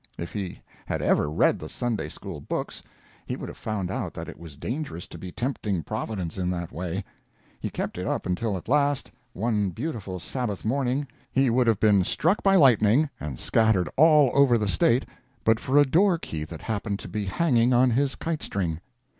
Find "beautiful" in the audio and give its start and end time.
9.69-10.19